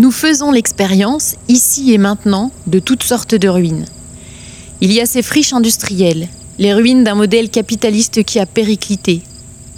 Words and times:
Nous 0.00 0.10
faisons 0.10 0.50
l'expérience, 0.50 1.34
ici 1.48 1.92
et 1.92 1.98
maintenant, 1.98 2.52
de 2.66 2.78
toutes 2.78 3.02
sortes 3.02 3.34
de 3.34 3.48
ruines. 3.50 3.84
Il 4.80 4.90
y 4.94 4.98
a 4.98 5.04
ces 5.04 5.20
friches 5.20 5.52
industrielles, 5.52 6.28
les 6.58 6.72
ruines 6.72 7.04
d'un 7.04 7.14
modèle 7.14 7.50
capitaliste 7.50 8.24
qui 8.24 8.38
a 8.38 8.46
périclité. 8.46 9.20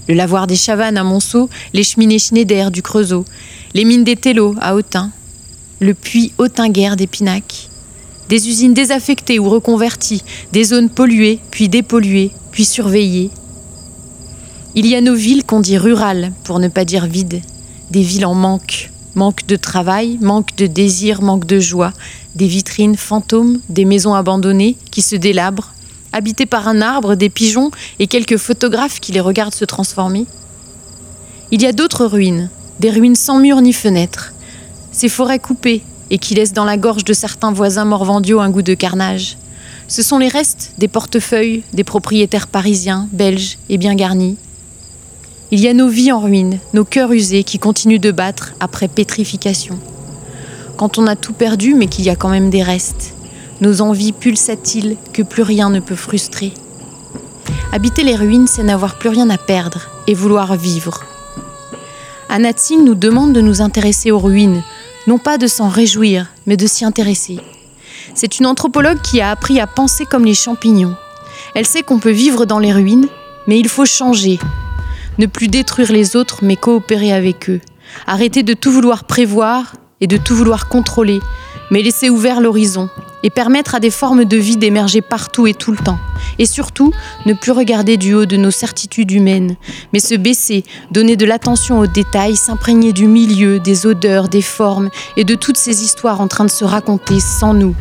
Le 0.06 0.14
lavoir 0.14 0.46
des 0.46 0.54
Chavannes 0.54 0.96
à 0.96 1.02
Monceau, 1.02 1.50
les 1.72 1.82
cheminées 1.82 2.20
Schneider 2.20 2.70
du 2.70 2.82
Creusot, 2.82 3.24
les 3.74 3.84
mines 3.84 4.04
des 4.04 4.14
Tello 4.14 4.54
à 4.60 4.76
Autun, 4.76 5.10
le 5.80 5.92
puits 5.92 6.30
Autun-Guerre 6.38 6.94
d'Épinac, 6.94 7.68
des 8.28 8.48
usines 8.48 8.74
désaffectées 8.74 9.40
ou 9.40 9.50
reconverties, 9.50 10.22
des 10.52 10.62
zones 10.62 10.88
polluées, 10.88 11.40
puis 11.50 11.68
dépolluées, 11.68 12.30
puis 12.52 12.64
surveillées. 12.64 13.32
Il 14.76 14.86
y 14.86 14.94
a 14.94 15.00
nos 15.00 15.16
villes 15.16 15.42
qu'on 15.42 15.58
dit 15.58 15.78
rurales, 15.78 16.32
pour 16.44 16.60
ne 16.60 16.68
pas 16.68 16.84
dire 16.84 17.06
vides, 17.06 17.42
des 17.90 18.02
villes 18.02 18.26
en 18.26 18.36
manque, 18.36 18.91
manque 19.14 19.46
de 19.46 19.56
travail, 19.56 20.18
manque 20.20 20.56
de 20.56 20.66
désir, 20.66 21.22
manque 21.22 21.46
de 21.46 21.60
joie, 21.60 21.92
des 22.34 22.46
vitrines 22.46 22.96
fantômes, 22.96 23.60
des 23.68 23.84
maisons 23.84 24.14
abandonnées 24.14 24.76
qui 24.90 25.02
se 25.02 25.16
délabrent, 25.16 25.72
habitées 26.12 26.46
par 26.46 26.68
un 26.68 26.80
arbre, 26.80 27.14
des 27.14 27.30
pigeons 27.30 27.70
et 27.98 28.06
quelques 28.06 28.36
photographes 28.36 29.00
qui 29.00 29.12
les 29.12 29.20
regardent 29.20 29.54
se 29.54 29.64
transformer. 29.64 30.26
Il 31.50 31.62
y 31.62 31.66
a 31.66 31.72
d'autres 31.72 32.06
ruines, 32.06 32.50
des 32.80 32.90
ruines 32.90 33.16
sans 33.16 33.38
murs 33.38 33.60
ni 33.60 33.72
fenêtres, 33.72 34.32
ces 34.92 35.08
forêts 35.08 35.38
coupées 35.38 35.82
et 36.10 36.18
qui 36.18 36.34
laissent 36.34 36.52
dans 36.52 36.64
la 36.64 36.76
gorge 36.76 37.04
de 37.04 37.12
certains 37.12 37.52
voisins 37.52 37.84
morvandiaux 37.84 38.40
un 38.40 38.50
goût 38.50 38.62
de 38.62 38.74
carnage. 38.74 39.38
Ce 39.88 40.02
sont 40.02 40.18
les 40.18 40.28
restes 40.28 40.72
des 40.78 40.88
portefeuilles 40.88 41.62
des 41.72 41.84
propriétaires 41.84 42.46
parisiens, 42.46 43.08
belges 43.12 43.58
et 43.68 43.78
bien 43.78 43.94
garnis. 43.94 44.36
Il 45.54 45.60
y 45.60 45.68
a 45.68 45.74
nos 45.74 45.88
vies 45.88 46.12
en 46.12 46.18
ruine, 46.18 46.60
nos 46.72 46.86
cœurs 46.86 47.12
usés 47.12 47.44
qui 47.44 47.58
continuent 47.58 48.00
de 48.00 48.10
battre 48.10 48.54
après 48.58 48.88
pétrification. 48.88 49.78
Quand 50.78 50.96
on 50.96 51.06
a 51.06 51.14
tout 51.14 51.34
perdu 51.34 51.74
mais 51.74 51.88
qu'il 51.88 52.06
y 52.06 52.08
a 52.08 52.16
quand 52.16 52.30
même 52.30 52.48
des 52.48 52.62
restes, 52.62 53.12
nos 53.60 53.82
envies 53.82 54.12
pulsatiles 54.12 54.96
que 55.12 55.20
plus 55.20 55.42
rien 55.42 55.68
ne 55.68 55.80
peut 55.80 55.94
frustrer? 55.94 56.54
Habiter 57.70 58.02
les 58.02 58.16
ruines, 58.16 58.46
c'est 58.46 58.62
n'avoir 58.62 58.96
plus 58.96 59.10
rien 59.10 59.28
à 59.28 59.36
perdre 59.36 59.90
et 60.06 60.14
vouloir 60.14 60.56
vivre. 60.56 61.04
Anna 62.30 62.52
nous 62.82 62.94
demande 62.94 63.34
de 63.34 63.42
nous 63.42 63.60
intéresser 63.60 64.10
aux 64.10 64.20
ruines, 64.20 64.62
non 65.06 65.18
pas 65.18 65.36
de 65.36 65.46
s'en 65.46 65.68
réjouir, 65.68 66.28
mais 66.46 66.56
de 66.56 66.66
s'y 66.66 66.86
intéresser. 66.86 67.40
C'est 68.14 68.38
une 68.38 68.46
anthropologue 68.46 69.02
qui 69.02 69.20
a 69.20 69.30
appris 69.30 69.60
à 69.60 69.66
penser 69.66 70.06
comme 70.06 70.24
les 70.24 70.32
champignons. 70.32 70.96
Elle 71.54 71.66
sait 71.66 71.82
qu'on 71.82 71.98
peut 71.98 72.10
vivre 72.10 72.46
dans 72.46 72.58
les 72.58 72.72
ruines, 72.72 73.08
mais 73.46 73.58
il 73.58 73.68
faut 73.68 73.84
changer. 73.84 74.38
Ne 75.18 75.26
plus 75.26 75.48
détruire 75.48 75.92
les 75.92 76.16
autres, 76.16 76.40
mais 76.42 76.56
coopérer 76.56 77.12
avec 77.12 77.50
eux. 77.50 77.60
Arrêter 78.06 78.42
de 78.42 78.54
tout 78.54 78.72
vouloir 78.72 79.04
prévoir 79.04 79.74
et 80.00 80.06
de 80.06 80.16
tout 80.16 80.34
vouloir 80.34 80.68
contrôler, 80.68 81.20
mais 81.70 81.82
laisser 81.82 82.10
ouvert 82.10 82.40
l'horizon 82.40 82.88
et 83.22 83.30
permettre 83.30 83.74
à 83.74 83.80
des 83.80 83.90
formes 83.90 84.24
de 84.24 84.36
vie 84.36 84.56
d'émerger 84.56 85.00
partout 85.00 85.46
et 85.46 85.54
tout 85.54 85.70
le 85.70 85.78
temps. 85.78 85.98
Et 86.38 86.46
surtout, 86.46 86.92
ne 87.26 87.34
plus 87.34 87.52
regarder 87.52 87.96
du 87.96 88.14
haut 88.14 88.26
de 88.26 88.36
nos 88.36 88.50
certitudes 88.50 89.12
humaines, 89.12 89.56
mais 89.92 90.00
se 90.00 90.14
baisser, 90.14 90.64
donner 90.90 91.16
de 91.16 91.26
l'attention 91.26 91.78
aux 91.78 91.86
détails, 91.86 92.36
s'imprégner 92.36 92.92
du 92.92 93.06
milieu, 93.06 93.60
des 93.60 93.86
odeurs, 93.86 94.28
des 94.28 94.42
formes 94.42 94.90
et 95.16 95.24
de 95.24 95.34
toutes 95.34 95.58
ces 95.58 95.84
histoires 95.84 96.20
en 96.20 96.28
train 96.28 96.44
de 96.44 96.50
se 96.50 96.64
raconter 96.64 97.20
sans 97.20 97.54
nous. 97.54 97.76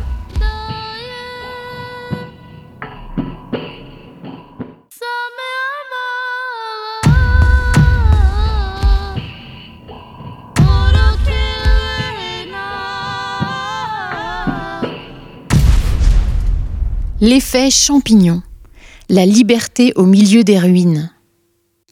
L'effet 17.24 17.70
champignon. 17.70 18.42
La 19.08 19.24
liberté 19.26 19.92
au 19.94 20.06
milieu 20.06 20.42
des 20.42 20.58
ruines. 20.58 21.12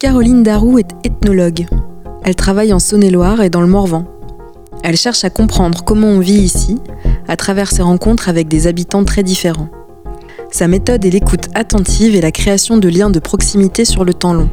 Caroline 0.00 0.42
Darou 0.42 0.80
est 0.80 0.90
ethnologue. 1.04 1.68
Elle 2.24 2.34
travaille 2.34 2.72
en 2.72 2.80
Saône-et-Loire 2.80 3.40
et 3.40 3.48
dans 3.48 3.60
le 3.60 3.68
Morvan. 3.68 4.06
Elle 4.82 4.96
cherche 4.96 5.22
à 5.22 5.30
comprendre 5.30 5.84
comment 5.84 6.08
on 6.08 6.18
vit 6.18 6.40
ici, 6.40 6.78
à 7.28 7.36
travers 7.36 7.70
ses 7.70 7.82
rencontres 7.82 8.28
avec 8.28 8.48
des 8.48 8.66
habitants 8.66 9.04
très 9.04 9.22
différents. 9.22 9.68
Sa 10.50 10.66
méthode 10.66 11.04
est 11.04 11.10
l'écoute 11.10 11.46
attentive 11.54 12.16
et 12.16 12.20
la 12.20 12.32
création 12.32 12.76
de 12.78 12.88
liens 12.88 13.10
de 13.10 13.20
proximité 13.20 13.84
sur 13.84 14.04
le 14.04 14.14
temps 14.14 14.34
long. 14.34 14.50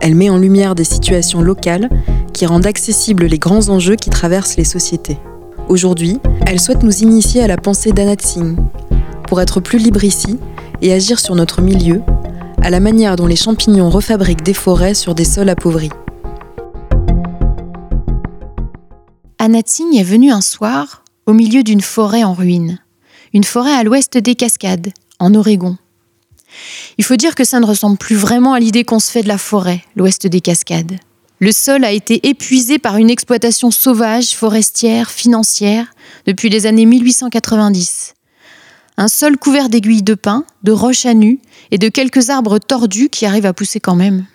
Elle 0.00 0.14
met 0.14 0.30
en 0.30 0.38
lumière 0.38 0.74
des 0.74 0.84
situations 0.84 1.42
locales 1.42 1.90
qui 2.32 2.46
rendent 2.46 2.64
accessibles 2.64 3.26
les 3.26 3.38
grands 3.38 3.68
enjeux 3.68 3.96
qui 3.96 4.08
traversent 4.08 4.56
les 4.56 4.64
sociétés. 4.64 5.18
Aujourd'hui, 5.68 6.20
elle 6.46 6.58
souhaite 6.58 6.84
nous 6.84 7.02
initier 7.02 7.42
à 7.42 7.48
la 7.48 7.58
pensée 7.58 7.92
d'Anat 7.92 8.22
Singh, 8.22 8.56
pour 9.26 9.40
être 9.40 9.60
plus 9.60 9.78
libre 9.78 10.04
ici 10.04 10.38
et 10.82 10.92
agir 10.92 11.20
sur 11.20 11.34
notre 11.34 11.60
milieu, 11.60 12.02
à 12.62 12.70
la 12.70 12.80
manière 12.80 13.16
dont 13.16 13.26
les 13.26 13.36
champignons 13.36 13.90
refabriquent 13.90 14.42
des 14.42 14.54
forêts 14.54 14.94
sur 14.94 15.14
des 15.14 15.24
sols 15.24 15.48
appauvris. 15.48 15.90
Anatsing 19.38 19.96
est 19.96 20.02
venue 20.02 20.32
un 20.32 20.40
soir 20.40 21.04
au 21.26 21.32
milieu 21.32 21.62
d'une 21.62 21.80
forêt 21.80 22.24
en 22.24 22.32
ruine, 22.32 22.78
une 23.32 23.44
forêt 23.44 23.72
à 23.72 23.82
l'ouest 23.82 24.16
des 24.16 24.34
Cascades, 24.34 24.92
en 25.18 25.34
Oregon. 25.34 25.76
Il 26.98 27.04
faut 27.04 27.16
dire 27.16 27.34
que 27.34 27.44
ça 27.44 27.60
ne 27.60 27.66
ressemble 27.66 27.98
plus 27.98 28.16
vraiment 28.16 28.54
à 28.54 28.60
l'idée 28.60 28.84
qu'on 28.84 28.98
se 28.98 29.10
fait 29.10 29.22
de 29.22 29.28
la 29.28 29.38
forêt, 29.38 29.82
l'ouest 29.94 30.26
des 30.26 30.40
Cascades. 30.40 30.98
Le 31.38 31.52
sol 31.52 31.84
a 31.84 31.92
été 31.92 32.26
épuisé 32.28 32.78
par 32.78 32.96
une 32.96 33.10
exploitation 33.10 33.70
sauvage, 33.70 34.34
forestière, 34.34 35.10
financière, 35.10 35.86
depuis 36.26 36.48
les 36.48 36.64
années 36.64 36.86
1890 36.86 38.15
un 38.96 39.08
sol 39.08 39.36
couvert 39.36 39.68
d'aiguilles 39.68 40.02
de 40.02 40.14
pin, 40.14 40.44
de 40.62 40.72
roches 40.72 41.06
à 41.06 41.14
nu 41.14 41.38
et 41.70 41.78
de 41.78 41.88
quelques 41.88 42.30
arbres 42.30 42.58
tordus 42.58 43.08
qui 43.08 43.26
arrivent 43.26 43.46
à 43.46 43.52
pousser 43.52 43.80
quand 43.80 43.94
même. 43.94 44.26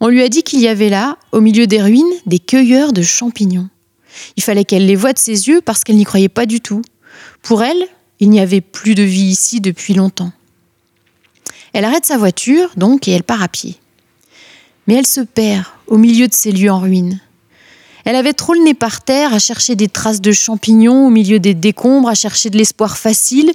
On 0.00 0.08
lui 0.08 0.22
a 0.22 0.28
dit 0.28 0.42
qu'il 0.42 0.60
y 0.60 0.68
avait 0.68 0.88
là, 0.88 1.18
au 1.32 1.40
milieu 1.40 1.66
des 1.66 1.80
ruines, 1.80 2.04
des 2.26 2.38
cueilleurs 2.38 2.92
de 2.92 3.02
champignons. 3.02 3.68
Il 4.36 4.42
fallait 4.42 4.64
qu'elle 4.64 4.86
les 4.86 4.96
voie 4.96 5.12
de 5.12 5.18
ses 5.18 5.48
yeux 5.48 5.60
parce 5.60 5.84
qu'elle 5.84 5.96
n'y 5.96 6.04
croyait 6.04 6.28
pas 6.28 6.46
du 6.46 6.60
tout. 6.60 6.82
Pour 7.42 7.62
elle, 7.62 7.86
il 8.20 8.30
n'y 8.30 8.40
avait 8.40 8.60
plus 8.60 8.94
de 8.94 9.02
vie 9.02 9.24
ici 9.24 9.60
depuis 9.60 9.94
longtemps. 9.94 10.32
Elle 11.72 11.84
arrête 11.84 12.06
sa 12.06 12.16
voiture, 12.16 12.70
donc, 12.76 13.08
et 13.08 13.12
elle 13.12 13.24
part 13.24 13.42
à 13.42 13.48
pied. 13.48 13.76
Mais 14.86 14.94
elle 14.94 15.06
se 15.06 15.20
perd 15.20 15.64
au 15.86 15.98
milieu 15.98 16.28
de 16.28 16.34
ces 16.34 16.52
lieux 16.52 16.70
en 16.70 16.78
ruine. 16.78 17.20
Elle 18.04 18.16
avait 18.16 18.34
trop 18.34 18.52
le 18.54 18.62
nez 18.62 18.74
par 18.74 19.02
terre 19.02 19.32
à 19.32 19.38
chercher 19.38 19.76
des 19.76 19.88
traces 19.88 20.20
de 20.20 20.32
champignons 20.32 21.06
au 21.06 21.10
milieu 21.10 21.38
des 21.38 21.54
décombres, 21.54 22.08
à 22.08 22.14
chercher 22.14 22.50
de 22.50 22.58
l'espoir 22.58 22.98
facile. 22.98 23.52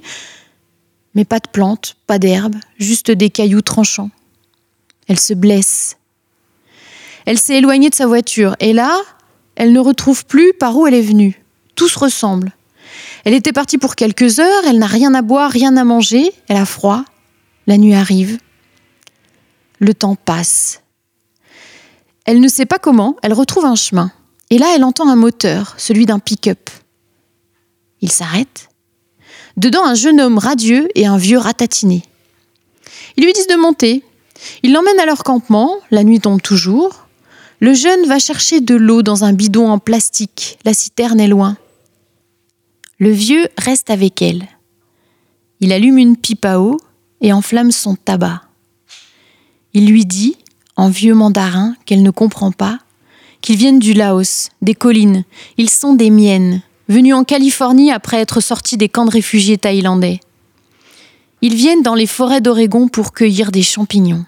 Mais 1.14 1.24
pas 1.24 1.38
de 1.38 1.48
plantes, 1.48 1.96
pas 2.06 2.18
d'herbes, 2.18 2.56
juste 2.78 3.10
des 3.10 3.30
cailloux 3.30 3.62
tranchants. 3.62 4.10
Elle 5.08 5.20
se 5.20 5.34
blesse. 5.34 5.96
Elle 7.26 7.38
s'est 7.38 7.56
éloignée 7.56 7.90
de 7.90 7.94
sa 7.94 8.06
voiture 8.06 8.56
et 8.60 8.72
là, 8.72 8.96
elle 9.54 9.72
ne 9.72 9.80
retrouve 9.80 10.24
plus 10.26 10.52
par 10.52 10.76
où 10.76 10.86
elle 10.86 10.94
est 10.94 11.00
venue. 11.00 11.42
Tout 11.76 11.88
se 11.88 11.98
ressemble. 11.98 12.52
Elle 13.24 13.34
était 13.34 13.52
partie 13.52 13.78
pour 13.78 13.94
quelques 13.94 14.38
heures, 14.40 14.64
elle 14.66 14.78
n'a 14.78 14.86
rien 14.86 15.14
à 15.14 15.22
boire, 15.22 15.50
rien 15.50 15.76
à 15.76 15.84
manger, 15.84 16.32
elle 16.48 16.56
a 16.56 16.64
froid. 16.64 17.04
La 17.66 17.76
nuit 17.76 17.94
arrive. 17.94 18.38
Le 19.78 19.94
temps 19.94 20.16
passe. 20.16 20.82
Elle 22.24 22.40
ne 22.40 22.48
sait 22.48 22.66
pas 22.66 22.78
comment, 22.78 23.16
elle 23.22 23.32
retrouve 23.32 23.64
un 23.64 23.74
chemin. 23.74 24.10
Et 24.50 24.58
là, 24.58 24.72
elle 24.74 24.84
entend 24.84 25.08
un 25.08 25.16
moteur, 25.16 25.74
celui 25.78 26.06
d'un 26.06 26.18
pick-up. 26.18 26.70
Il 28.00 28.10
s'arrête. 28.10 28.68
Dedans, 29.56 29.84
un 29.84 29.94
jeune 29.94 30.20
homme 30.20 30.38
radieux 30.38 30.88
et 30.94 31.06
un 31.06 31.16
vieux 31.16 31.38
ratatiné. 31.38 32.02
Ils 33.16 33.24
lui 33.24 33.32
disent 33.32 33.46
de 33.46 33.56
monter. 33.56 34.02
Il 34.62 34.72
l'emmène 34.72 34.98
à 34.98 35.06
leur 35.06 35.22
campement, 35.22 35.76
la 35.90 36.02
nuit 36.02 36.20
tombe 36.20 36.42
toujours. 36.42 37.06
Le 37.60 37.74
jeune 37.74 38.06
va 38.06 38.18
chercher 38.18 38.60
de 38.60 38.74
l'eau 38.74 39.02
dans 39.02 39.24
un 39.24 39.32
bidon 39.32 39.68
en 39.68 39.78
plastique, 39.78 40.58
la 40.64 40.72
citerne 40.72 41.20
est 41.20 41.28
loin. 41.28 41.56
Le 42.98 43.10
vieux 43.10 43.48
reste 43.58 43.90
avec 43.90 44.22
elle. 44.22 44.48
Il 45.60 45.72
allume 45.72 45.98
une 45.98 46.16
pipe 46.16 46.44
à 46.46 46.58
eau 46.58 46.78
et 47.20 47.32
enflamme 47.32 47.70
son 47.70 47.96
tabac. 47.96 48.42
Il 49.74 49.90
lui 49.90 50.06
dit, 50.06 50.36
en 50.76 50.88
vieux 50.88 51.14
mandarin 51.14 51.74
qu'elle 51.84 52.02
ne 52.02 52.10
comprend 52.10 52.50
pas, 52.50 52.78
qu'ils 53.40 53.56
viennent 53.56 53.78
du 53.78 53.94
Laos, 53.94 54.50
des 54.62 54.74
collines. 54.74 55.24
Ils 55.56 55.70
sont 55.70 55.94
des 55.94 56.10
miennes, 56.10 56.62
venus 56.88 57.14
en 57.14 57.24
Californie 57.24 57.92
après 57.92 58.18
être 58.18 58.40
sortis 58.40 58.76
des 58.76 58.88
camps 58.88 59.04
de 59.04 59.10
réfugiés 59.10 59.58
thaïlandais. 59.58 60.20
Ils 61.42 61.54
viennent 61.54 61.82
dans 61.82 61.94
les 61.94 62.06
forêts 62.06 62.40
d'Oregon 62.40 62.88
pour 62.88 63.12
cueillir 63.12 63.50
des 63.50 63.62
champignons. 63.62 64.24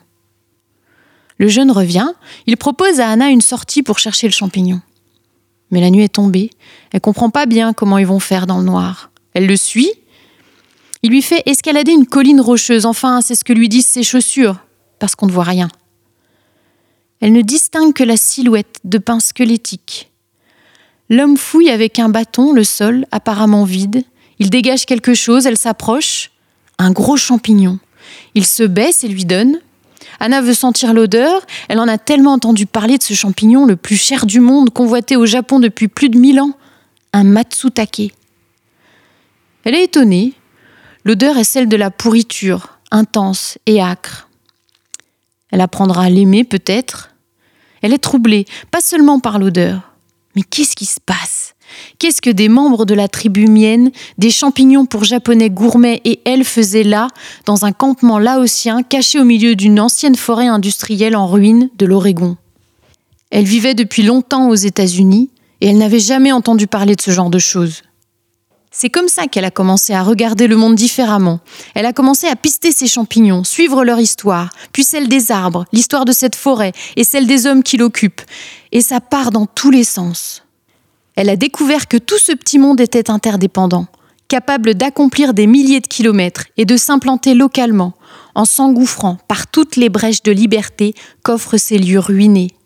Le 1.39 1.49
jeune 1.49 1.71
revient, 1.71 2.13
il 2.47 2.57
propose 2.57 3.01
à 3.01 3.09
Anna 3.09 3.29
une 3.29 3.41
sortie 3.41 3.83
pour 3.83 3.99
chercher 3.99 4.29
le 4.29 4.33
champignon. 4.33 4.81
Mais 5.71 5.81
la 5.81 5.91
nuit 5.91 6.05
est 6.05 6.15
tombée, 6.15 6.51
elle 6.93 7.01
comprend 7.01 7.31
pas 7.31 7.47
bien 7.47 7.73
comment 7.73 7.99
ils 7.99 8.07
vont 8.07 8.21
faire 8.21 8.47
dans 8.47 8.59
le 8.59 8.65
noir. 8.65 9.11
Elle 9.35 9.47
le 9.47 9.57
suit. 9.57 9.91
Il 11.03 11.11
lui 11.11 11.23
fait 11.23 11.43
escalader 11.47 11.93
une 11.93 12.07
colline 12.07 12.41
rocheuse, 12.41 12.87
enfin 12.87 13.21
c'est 13.23 13.35
ce 13.35 13.45
que 13.45 13.53
lui 13.53 13.69
disent 13.69 13.87
ses 13.87 14.03
chaussures, 14.05 14.59
parce 14.99 15.15
qu'on 15.17 15.27
ne 15.27 15.33
voit 15.33 15.45
rien. 15.45 15.69
Elle 17.23 17.33
ne 17.33 17.41
distingue 17.41 17.93
que 17.93 18.03
la 18.03 18.17
silhouette 18.17 18.81
de 18.83 18.99
pain 18.99 19.21
squelettique. 19.21 20.11
L'homme 21.09 21.37
fouille 21.37 21.71
avec 21.71 22.01
un 22.01 22.09
bâton 22.09 22.53
le 22.53 22.65
sol, 22.65 23.07
apparemment 23.13 23.63
vide. 23.63 24.03
Il 24.41 24.51
dégage 24.51 24.87
quelque 24.87 25.15
chose, 25.15 25.47
elle 25.47 25.57
s'approche. 25.57 26.33
Un 26.79 26.91
gros 26.91 27.17
champignon. 27.17 27.79
Il 28.35 28.45
se 28.45 28.65
baisse 28.65 29.05
et 29.05 29.09
lui 29.09 29.25
donne. 29.25 29.61
Anna 30.19 30.41
veut 30.41 30.53
sentir 30.53 30.93
l'odeur. 30.93 31.47
Elle 31.69 31.79
en 31.79 31.87
a 31.87 31.97
tellement 31.97 32.33
entendu 32.33 32.67
parler 32.67 32.99
de 32.99 33.05
ce 33.05 33.15
champignon, 33.15 33.67
le 33.67 33.77
plus 33.77 33.97
cher 33.97 34.27
du 34.27 34.41
monde, 34.41 34.71
convoité 34.71 35.15
au 35.15 35.25
Japon 35.25 35.61
depuis 35.61 35.87
plus 35.87 36.09
de 36.09 36.19
mille 36.19 36.41
ans. 36.41 36.57
Un 37.13 37.23
matsutake. 37.23 38.13
Elle 39.63 39.77
est 39.77 39.85
étonnée. 39.85 40.33
L'odeur 41.05 41.39
est 41.39 41.45
celle 41.45 41.69
de 41.69 41.77
la 41.77 41.93
pourriture, 41.93 42.81
intense 42.91 43.59
et 43.67 43.81
âcre. 43.81 44.29
Elle 45.53 45.61
apprendra 45.61 46.05
à 46.05 46.11
l'aimer 46.11 46.43
peut-être. 46.43 47.12
Elle 47.83 47.93
est 47.93 47.99
troublée, 47.99 48.47
pas 48.71 48.81
seulement 48.81 49.21
par 49.21 49.39
l'odeur. 49.39 49.93
Mais 50.35 50.43
qu'est-ce 50.43 50.77
qui 50.77 50.87
se 50.87 51.01
passe? 51.05 51.55
Qu'est-ce 51.99 52.23
que 52.23 52.31
des 52.31 52.49
membres 52.49 52.85
de 52.85 52.95
la 52.95 53.09
tribu 53.09 53.47
mienne, 53.47 53.91
des 54.19 54.31
champignons 54.31 54.87
pour 54.87 55.05
japonais 55.05 55.51
gourmets 55.51 56.01
et 56.05 56.21
elle 56.25 56.45
faisaient 56.45 56.83
là, 56.85 57.09
dans 57.45 57.65
un 57.65 57.73
campement 57.73 58.19
laotien 58.19 58.83
caché 58.83 59.19
au 59.19 59.25
milieu 59.25 59.57
d'une 59.57 59.81
ancienne 59.81 60.17
forêt 60.17 60.47
industrielle 60.47 61.17
en 61.17 61.27
ruine 61.27 61.71
de 61.79 61.87
l'Oregon? 61.87 62.37
Elle 63.31 63.45
vivait 63.45 63.75
depuis 63.75 64.03
longtemps 64.03 64.49
aux 64.49 64.55
États-Unis 64.55 65.31
et 65.61 65.69
elle 65.69 65.79
n'avait 65.79 65.99
jamais 65.99 66.33
entendu 66.33 66.67
parler 66.67 66.97
de 66.97 67.01
ce 67.01 67.11
genre 67.11 67.31
de 67.31 67.39
choses. 67.39 67.83
C'est 68.75 68.89
comme 68.89 69.09
ça 69.09 69.27
qu'elle 69.27 69.45
a 69.45 69.51
commencé 69.51 69.93
à 69.93 70.03
regarder 70.03 70.47
le 70.47 70.57
monde 70.57 70.75
différemment. 70.75 71.41
Elle 71.75 71.85
a 71.85 71.93
commencé 71.93 72.27
à 72.27 72.37
pister 72.37 72.73
ses 72.73 72.87
champignons, 72.87 73.45
suivre 73.45 73.85
leur 73.85 74.01
histoire, 74.01 74.49
puis 74.73 74.83
celle 74.83 75.09
des 75.09 75.31
arbres, 75.31 75.67
l'histoire 75.73 76.07
de 76.07 76.13
cette 76.13 76.35
forêt 76.35 76.73
et 76.97 77.05
celle 77.05 77.27
des 77.27 77.47
hommes 77.47 77.63
qui 77.63 77.77
l'occupent. 77.77 78.23
Et 78.73 78.81
ça 78.81 79.01
part 79.01 79.31
dans 79.31 79.45
tous 79.45 79.71
les 79.71 79.85
sens. 79.85 80.43
Elle 81.17 81.29
a 81.29 81.37
découvert 81.37 81.87
que 81.87 81.99
tout 81.99 82.17
ce 82.17 82.33
petit 82.33 82.59
monde 82.59 82.81
était 82.81 83.11
interdépendant, 83.11 83.87
capable 84.27 84.75
d'accomplir 84.75 85.35
des 85.35 85.47
milliers 85.47 85.81
de 85.81 85.87
kilomètres 85.87 86.47
et 86.57 86.65
de 86.65 86.79
s'implanter 86.79 87.35
localement, 87.35 87.93
en 88.35 88.47
s'engouffrant 88.47 89.19
par 89.29 89.49
toutes 89.49 89.77
les 89.77 89.91
brèches 89.91 90.23
de 90.23 90.33
liberté 90.33 90.95
qu'offrent 91.23 91.59
ces 91.59 91.77
lieux 91.77 91.99
ruinés. 91.99 92.57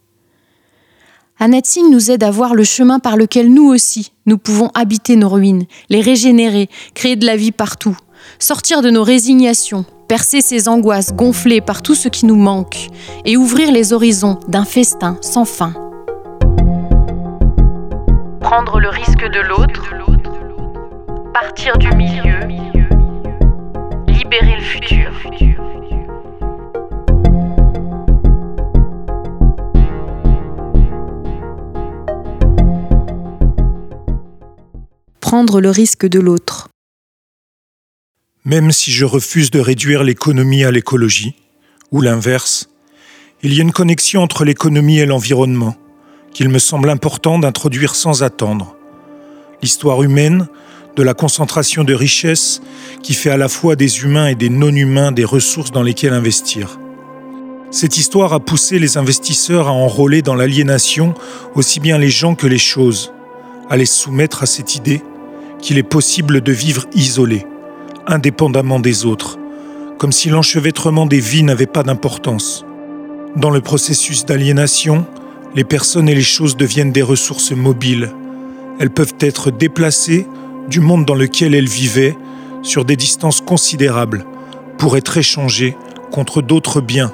Anatsing 1.38 1.90
nous 1.90 2.10
aide 2.10 2.22
à 2.22 2.30
voir 2.30 2.54
le 2.54 2.64
chemin 2.64 2.98
par 2.98 3.18
lequel 3.18 3.52
nous 3.52 3.68
aussi, 3.68 4.12
nous 4.24 4.38
pouvons 4.38 4.70
habiter 4.74 5.16
nos 5.16 5.28
ruines, 5.28 5.66
les 5.90 6.00
régénérer, 6.00 6.70
créer 6.94 7.14
de 7.14 7.26
la 7.26 7.36
vie 7.36 7.52
partout, 7.52 7.94
sortir 8.38 8.80
de 8.80 8.88
nos 8.88 9.02
résignations, 9.02 9.84
percer 10.08 10.40
ces 10.40 10.66
angoisses 10.66 11.12
gonflées 11.12 11.60
par 11.60 11.82
tout 11.82 11.94
ce 11.94 12.08
qui 12.08 12.24
nous 12.24 12.36
manque, 12.36 12.88
et 13.26 13.36
ouvrir 13.36 13.70
les 13.70 13.92
horizons 13.92 14.40
d'un 14.48 14.64
festin 14.64 15.18
sans 15.20 15.44
fin. 15.44 15.74
Prendre 18.40 18.80
le 18.80 18.88
risque 18.88 19.30
de 19.30 19.40
l'autre, 19.46 19.94
partir 21.34 21.76
du 21.76 21.94
milieu, 21.96 22.46
libérer 24.08 24.56
le 24.56 24.62
futur. 24.62 24.95
Prendre 35.26 35.60
le 35.60 35.70
risque 35.70 36.06
de 36.06 36.20
l'autre. 36.20 36.68
Même 38.44 38.70
si 38.70 38.92
je 38.92 39.04
refuse 39.04 39.50
de 39.50 39.58
réduire 39.58 40.04
l'économie 40.04 40.62
à 40.62 40.70
l'écologie, 40.70 41.34
ou 41.90 42.00
l'inverse, 42.00 42.68
il 43.42 43.52
y 43.52 43.58
a 43.58 43.62
une 43.62 43.72
connexion 43.72 44.22
entre 44.22 44.44
l'économie 44.44 45.00
et 45.00 45.04
l'environnement 45.04 45.74
qu'il 46.32 46.48
me 46.48 46.60
semble 46.60 46.90
important 46.90 47.40
d'introduire 47.40 47.96
sans 47.96 48.22
attendre. 48.22 48.76
L'histoire 49.62 50.00
humaine, 50.04 50.46
de 50.94 51.02
la 51.02 51.12
concentration 51.12 51.82
de 51.82 51.92
richesses 51.92 52.62
qui 53.02 53.12
fait 53.12 53.30
à 53.30 53.36
la 53.36 53.48
fois 53.48 53.74
des 53.74 54.02
humains 54.02 54.28
et 54.28 54.36
des 54.36 54.48
non-humains 54.48 55.10
des 55.10 55.24
ressources 55.24 55.72
dans 55.72 55.82
lesquelles 55.82 56.14
investir. 56.14 56.78
Cette 57.72 57.96
histoire 57.96 58.32
a 58.32 58.38
poussé 58.38 58.78
les 58.78 58.96
investisseurs 58.96 59.66
à 59.66 59.72
enrôler 59.72 60.22
dans 60.22 60.36
l'aliénation 60.36 61.14
aussi 61.56 61.80
bien 61.80 61.98
les 61.98 62.10
gens 62.10 62.36
que 62.36 62.46
les 62.46 62.58
choses, 62.58 63.12
à 63.68 63.76
les 63.76 63.86
soumettre 63.86 64.44
à 64.44 64.46
cette 64.46 64.76
idée 64.76 65.02
qu'il 65.66 65.78
est 65.78 65.82
possible 65.82 66.42
de 66.42 66.52
vivre 66.52 66.84
isolé, 66.94 67.44
indépendamment 68.06 68.78
des 68.78 69.04
autres, 69.04 69.36
comme 69.98 70.12
si 70.12 70.28
l'enchevêtrement 70.28 71.06
des 71.06 71.18
vies 71.18 71.42
n'avait 71.42 71.66
pas 71.66 71.82
d'importance. 71.82 72.64
Dans 73.34 73.50
le 73.50 73.60
processus 73.60 74.24
d'aliénation, 74.24 75.04
les 75.56 75.64
personnes 75.64 76.08
et 76.08 76.14
les 76.14 76.22
choses 76.22 76.56
deviennent 76.56 76.92
des 76.92 77.02
ressources 77.02 77.50
mobiles. 77.50 78.12
Elles 78.78 78.92
peuvent 78.92 79.16
être 79.18 79.50
déplacées 79.50 80.28
du 80.70 80.78
monde 80.78 81.04
dans 81.04 81.16
lequel 81.16 81.52
elles 81.52 81.68
vivaient 81.68 82.16
sur 82.62 82.84
des 82.84 82.94
distances 82.94 83.40
considérables 83.40 84.24
pour 84.78 84.96
être 84.96 85.16
échangées 85.16 85.76
contre 86.12 86.42
d'autres 86.42 86.80
biens 86.80 87.12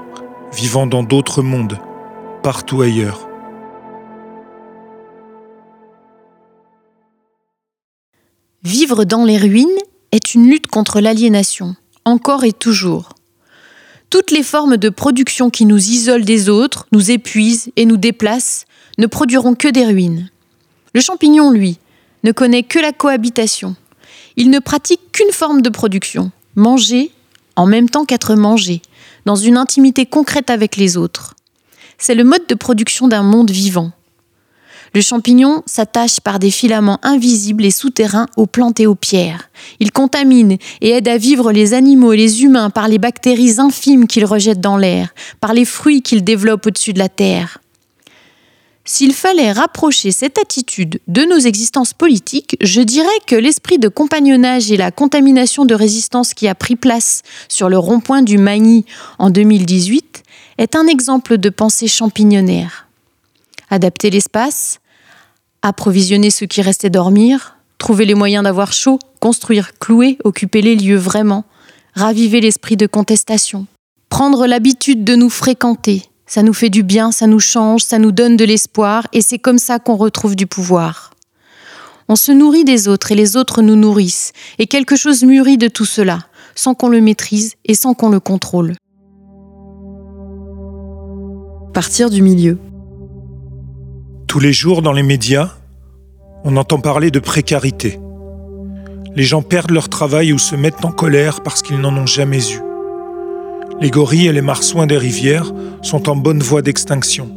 vivant 0.54 0.87
dans 0.87 1.02
d'autres 1.02 1.43
mondes, 1.43 1.78
partout 2.43 2.82
ailleurs. 2.82 3.31
Vivre 8.64 9.05
dans 9.05 9.25
les 9.25 9.38
ruines 9.38 9.67
est 10.12 10.35
une 10.35 10.49
lutte 10.49 10.69
contre 10.69 11.00
l'aliénation, 11.00 11.75
encore 12.05 12.44
et 12.44 12.53
toujours. 12.53 13.09
Toutes 14.09 14.31
les 14.31 14.44
formes 14.44 14.76
de 14.76 14.88
production 14.88 15.50
qui 15.50 15.64
nous 15.64 15.79
isolent 15.79 16.25
des 16.25 16.49
autres, 16.49 16.87
nous 16.93 17.11
épuisent 17.11 17.73
et 17.75 17.87
nous 17.87 17.97
déplacent 17.97 18.67
ne 18.99 19.06
produiront 19.06 19.56
que 19.56 19.67
des 19.67 19.85
ruines. 19.85 20.31
Le 20.94 21.00
champignon, 21.00 21.50
lui, 21.50 21.79
ne 22.23 22.31
connaît 22.31 22.62
que 22.62 22.79
la 22.79 22.93
cohabitation. 22.93 23.75
Il 24.37 24.49
ne 24.50 24.61
pratique 24.61 25.11
qu'une 25.11 25.32
forme 25.32 25.61
de 25.61 25.70
production, 25.70 26.31
manger 26.55 27.11
en 27.56 27.67
même 27.67 27.91
temps 27.91 28.05
qu'être 28.05 28.37
mangé, 28.37 28.81
dans 29.26 29.35
une 29.37 29.56
intimité 29.56 30.06
concrète 30.06 30.50
avec 30.50 30.76
les 30.76 30.97
autres. 30.97 31.35
C'est 31.99 32.14
le 32.14 32.25
mode 32.25 32.47
de 32.49 32.55
production 32.55 33.09
d'un 33.09 33.23
monde 33.23 33.50
vivant. 33.50 33.91
Le 34.94 35.00
champignon 35.00 35.62
s'attache 35.65 36.21
par 36.21 36.39
des 36.39 36.50
filaments 36.50 36.99
invisibles 37.03 37.65
et 37.65 37.71
souterrains 37.71 38.27
aux 38.37 38.47
plantes 38.47 38.79
et 38.79 38.87
aux 38.87 38.94
pierres. 38.94 39.49
Il 39.81 39.91
contamine 39.91 40.59
et 40.83 40.91
aide 40.91 41.09
à 41.09 41.17
vivre 41.17 41.50
les 41.50 41.73
animaux 41.73 42.12
et 42.12 42.19
les 42.19 42.43
humains 42.43 42.69
par 42.69 42.89
les 42.89 42.99
bactéries 42.99 43.59
infimes 43.59 44.06
qu'il 44.06 44.27
rejette 44.27 44.61
dans 44.61 44.77
l'air, 44.77 45.15
par 45.41 45.55
les 45.55 45.65
fruits 45.65 46.03
qu'il 46.03 46.25
développe 46.25 46.67
au-dessus 46.67 46.93
de 46.93 46.99
la 46.99 47.09
terre. 47.09 47.59
S'il 48.85 49.14
fallait 49.14 49.52
rapprocher 49.52 50.11
cette 50.11 50.38
attitude 50.38 51.00
de 51.07 51.23
nos 51.23 51.38
existences 51.38 51.95
politiques, 51.95 52.57
je 52.61 52.83
dirais 52.83 53.09
que 53.26 53.37
l'esprit 53.37 53.78
de 53.78 53.88
compagnonnage 53.88 54.73
et 54.73 54.76
la 54.76 54.90
contamination 54.90 55.64
de 55.64 55.75
résistance 55.75 56.35
qui 56.35 56.49
a 56.49 56.55
pris 56.55 56.76
place 56.76 57.23
sur 57.49 57.69
le 57.69 57.78
rond-point 57.78 58.23
du 58.23 58.38
Magny 58.38 58.85
en 59.19 59.31
2018 59.31 60.25
est 60.59 60.76
un 60.76 60.87
exemple 60.87 61.38
de 61.38 61.49
pensée 61.49 61.87
champignonnaire. 61.87 62.88
Adapter 63.71 64.11
l'espace, 64.11 64.81
approvisionner 65.62 66.31
ceux 66.31 66.47
qui 66.47 66.61
restaient 66.61 66.90
dormir, 66.90 67.57
trouver 67.78 68.04
les 68.04 68.14
moyens 68.14 68.45
d'avoir 68.45 68.73
chaud, 68.73 68.99
construire, 69.21 69.78
clouer, 69.78 70.19
occuper 70.25 70.62
les 70.62 70.76
lieux 70.76 70.97
vraiment, 70.97 71.45
raviver 71.95 72.40
l'esprit 72.40 72.76
de 72.76 72.87
contestation, 72.87 73.66
prendre 74.09 74.47
l'habitude 74.47 75.04
de 75.04 75.14
nous 75.14 75.31
fréquenter. 75.31 76.02
Ça 76.26 76.42
nous 76.42 76.52
fait 76.52 76.71
du 76.71 76.83
bien, 76.83 77.12
ça 77.12 77.26
nous 77.26 77.40
change, 77.40 77.83
ça 77.83 77.99
nous 77.99 78.12
donne 78.12 78.37
de 78.37 78.45
l'espoir, 78.45 79.07
et 79.12 79.21
c'est 79.21 79.38
comme 79.38 79.59
ça 79.59 79.78
qu'on 79.78 79.97
retrouve 79.97 80.37
du 80.37 80.47
pouvoir. 80.47 81.11
On 82.09 82.16
se 82.16 82.33
nourrit 82.33 82.64
des 82.64 82.88
autres 82.88 83.12
et 83.12 83.14
les 83.14 83.37
autres 83.37 83.62
nous 83.62 83.76
nourrissent, 83.76 84.33
et 84.59 84.66
quelque 84.66 84.97
chose 84.97 85.25
mûrit 85.25 85.59
de 85.59 85.69
tout 85.69 85.85
cela, 85.85 86.21
sans 86.54 86.75
qu'on 86.75 86.88
le 86.88 87.00
maîtrise 87.00 87.54
et 87.64 87.75
sans 87.75 87.95
qu'on 87.95 88.09
le 88.09 88.21
contrôle. 88.21 88.75
Partir 91.73 92.11
du 92.11 92.23
milieu. 92.23 92.59
Tous 94.33 94.41
les 94.41 94.55
jours 94.55 94.81
dans 94.81 94.95
les 94.95 95.03
médias, 95.03 95.51
on 96.43 96.57
entend 96.57 96.81
parler 96.81 97.11
de 97.11 97.19
précarité. 97.19 98.01
Les 99.15 99.25
gens 99.25 99.43
perdent 99.43 99.73
leur 99.73 99.91
travail 99.91 100.33
ou 100.33 100.39
se 100.39 100.57
mettent 100.57 100.87
en 100.87 100.91
colère 100.91 101.43
parce 101.43 101.61
qu'ils 101.61 101.79
n'en 101.79 101.95
ont 101.95 102.07
jamais 102.07 102.41
eu. 102.51 102.62
Les 103.83 103.91
gorilles 103.91 104.29
et 104.29 104.33
les 104.33 104.41
marsouins 104.41 104.87
des 104.87 104.97
rivières 104.97 105.53
sont 105.83 106.09
en 106.09 106.17
bonne 106.17 106.43
voie 106.43 106.62
d'extinction. 106.62 107.31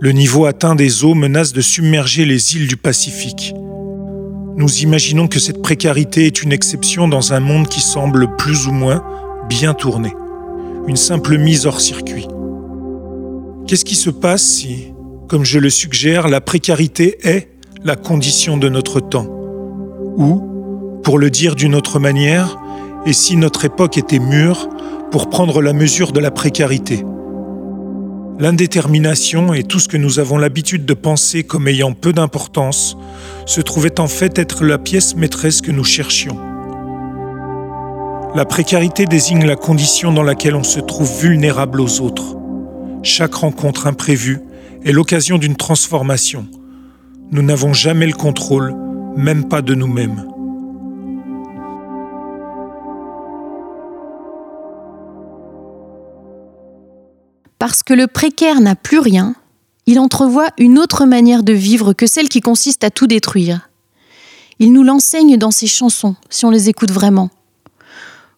Le 0.00 0.10
niveau 0.10 0.46
atteint 0.46 0.74
des 0.74 1.04
eaux 1.04 1.14
menace 1.14 1.52
de 1.52 1.60
submerger 1.60 2.24
les 2.24 2.56
îles 2.56 2.66
du 2.66 2.76
Pacifique. 2.76 3.54
Nous 4.56 4.78
imaginons 4.78 5.28
que 5.28 5.38
cette 5.38 5.62
précarité 5.62 6.26
est 6.26 6.42
une 6.42 6.52
exception 6.52 7.06
dans 7.06 7.34
un 7.34 7.40
monde 7.40 7.68
qui 7.68 7.80
semble 7.80 8.34
plus 8.34 8.66
ou 8.66 8.72
moins 8.72 9.00
bien 9.48 9.74
tourné. 9.74 10.12
Une 10.88 10.96
simple 10.96 11.38
mise 11.38 11.66
hors 11.66 11.80
circuit. 11.80 12.26
Qu'est-ce 13.68 13.84
qui 13.84 13.94
se 13.94 14.10
passe 14.10 14.42
si, 14.42 14.92
comme 15.28 15.44
je 15.44 15.58
le 15.58 15.70
suggère, 15.70 16.28
la 16.28 16.40
précarité 16.40 17.18
est 17.26 17.48
la 17.84 17.96
condition 17.96 18.56
de 18.56 18.68
notre 18.68 19.00
temps 19.00 19.26
Ou, 20.16 21.00
pour 21.02 21.18
le 21.18 21.30
dire 21.30 21.54
d'une 21.54 21.74
autre 21.74 21.98
manière, 21.98 22.58
et 23.06 23.12
si 23.12 23.36
notre 23.36 23.64
époque 23.64 23.98
était 23.98 24.18
mûre 24.18 24.68
pour 25.10 25.28
prendre 25.30 25.62
la 25.62 25.72
mesure 25.72 26.12
de 26.12 26.20
la 26.20 26.30
précarité 26.30 27.04
L'indétermination 28.38 29.54
et 29.54 29.62
tout 29.62 29.78
ce 29.78 29.88
que 29.88 29.96
nous 29.96 30.18
avons 30.18 30.36
l'habitude 30.36 30.84
de 30.84 30.94
penser 30.94 31.42
comme 31.42 31.68
ayant 31.68 31.92
peu 31.92 32.12
d'importance 32.12 32.96
se 33.46 33.62
trouvaient 33.62 33.98
en 33.98 34.08
fait 34.08 34.38
être 34.38 34.64
la 34.64 34.76
pièce 34.76 35.16
maîtresse 35.16 35.62
que 35.62 35.72
nous 35.72 35.84
cherchions. 35.84 36.36
La 38.34 38.44
précarité 38.44 39.06
désigne 39.06 39.46
la 39.46 39.56
condition 39.56 40.12
dans 40.12 40.22
laquelle 40.22 40.54
on 40.54 40.64
se 40.64 40.80
trouve 40.80 41.10
vulnérable 41.20 41.80
aux 41.80 42.02
autres. 42.02 42.36
Chaque 43.02 43.34
rencontre 43.34 43.86
imprévue 43.86 44.40
est 44.84 44.92
l'occasion 44.92 45.38
d'une 45.38 45.56
transformation. 45.56 46.46
Nous 47.30 47.42
n'avons 47.42 47.72
jamais 47.72 48.06
le 48.06 48.12
contrôle, 48.12 48.74
même 49.16 49.48
pas 49.48 49.62
de 49.62 49.74
nous-mêmes. 49.74 50.26
Parce 57.58 57.82
que 57.82 57.94
le 57.94 58.06
précaire 58.06 58.60
n'a 58.60 58.76
plus 58.76 58.98
rien, 58.98 59.34
il 59.86 59.98
entrevoit 59.98 60.48
une 60.58 60.78
autre 60.78 61.04
manière 61.04 61.42
de 61.42 61.52
vivre 61.52 61.92
que 61.92 62.06
celle 62.06 62.28
qui 62.28 62.40
consiste 62.40 62.84
à 62.84 62.90
tout 62.90 63.06
détruire. 63.06 63.70
Il 64.58 64.72
nous 64.72 64.82
l'enseigne 64.82 65.36
dans 65.36 65.50
ses 65.50 65.66
chansons, 65.66 66.16
si 66.30 66.44
on 66.44 66.50
les 66.50 66.68
écoute 66.68 66.90
vraiment. 66.90 67.30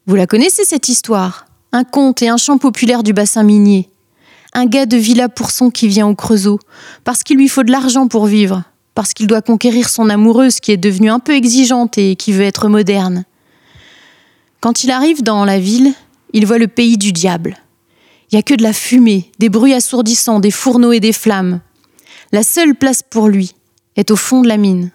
Vous 0.06 0.14
la 0.14 0.26
connaissez 0.26 0.64
cette 0.64 0.88
histoire? 0.88 1.46
Un 1.72 1.84
conte 1.84 2.22
et 2.22 2.28
un 2.28 2.38
chant 2.38 2.58
populaire 2.58 3.02
du 3.02 3.12
bassin 3.12 3.42
minier. 3.42 3.90
Un 4.54 4.66
gars 4.66 4.86
de 4.86 4.96
Villa 4.96 5.28
Pourson 5.28 5.70
qui 5.70 5.88
vient 5.88 6.08
au 6.08 6.14
Creusot, 6.14 6.58
parce 7.04 7.22
qu'il 7.22 7.36
lui 7.36 7.48
faut 7.48 7.62
de 7.62 7.70
l'argent 7.70 8.08
pour 8.08 8.26
vivre, 8.26 8.64
parce 8.94 9.12
qu'il 9.12 9.26
doit 9.26 9.42
conquérir 9.42 9.88
son 9.88 10.08
amoureuse 10.08 10.60
qui 10.60 10.72
est 10.72 10.78
devenue 10.78 11.10
un 11.10 11.18
peu 11.18 11.32
exigeante 11.32 11.98
et 11.98 12.16
qui 12.16 12.32
veut 12.32 12.44
être 12.44 12.68
moderne. 12.68 13.24
Quand 14.60 14.84
il 14.84 14.90
arrive 14.90 15.22
dans 15.22 15.44
la 15.44 15.60
ville, 15.60 15.92
il 16.32 16.46
voit 16.46 16.58
le 16.58 16.68
pays 16.68 16.96
du 16.96 17.12
diable. 17.12 17.56
Il 18.30 18.34
n'y 18.34 18.38
a 18.40 18.42
que 18.42 18.54
de 18.54 18.62
la 18.62 18.72
fumée, 18.72 19.30
des 19.38 19.48
bruits 19.48 19.74
assourdissants, 19.74 20.40
des 20.40 20.50
fourneaux 20.50 20.92
et 20.92 21.00
des 21.00 21.12
flammes. 21.12 21.60
La 22.32 22.42
seule 22.42 22.74
place 22.74 23.02
pour 23.02 23.28
lui 23.28 23.54
est 23.96 24.10
au 24.10 24.16
fond 24.16 24.42
de 24.42 24.48
la 24.48 24.56
mine. 24.56 24.90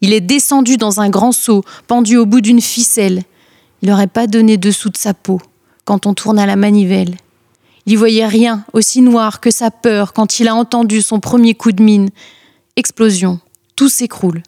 Il 0.00 0.12
est 0.12 0.20
descendu 0.20 0.76
dans 0.76 1.00
un 1.00 1.10
grand 1.10 1.32
seau, 1.32 1.62
pendu 1.86 2.16
au 2.16 2.26
bout 2.26 2.40
d'une 2.40 2.60
ficelle. 2.60 3.22
Il 3.82 3.90
n'aurait 3.90 4.06
pas 4.06 4.26
donné 4.26 4.56
dessous 4.56 4.88
de 4.88 4.96
sa 4.96 5.14
peau 5.14 5.40
quand 5.84 6.06
on 6.06 6.14
tourne 6.14 6.38
à 6.38 6.46
la 6.46 6.56
manivelle. 6.56 7.16
Il 7.86 7.90
n'y 7.90 7.96
voyait 7.96 8.26
rien 8.26 8.64
aussi 8.72 9.00
noir 9.00 9.40
que 9.40 9.50
sa 9.50 9.70
peur 9.70 10.12
quand 10.12 10.38
il 10.38 10.48
a 10.48 10.54
entendu 10.54 11.02
son 11.02 11.20
premier 11.20 11.54
coup 11.54 11.72
de 11.72 11.82
mine. 11.82 12.10
Explosion. 12.76 13.40
Tout 13.76 13.88
s'écroule. 13.88 14.42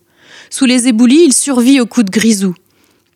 Sous 0.50 0.66
les 0.66 0.88
éboulis, 0.88 1.24
il 1.24 1.32
survit 1.32 1.80
au 1.80 1.86
coup 1.86 2.02
de 2.02 2.10
grisou. 2.10 2.54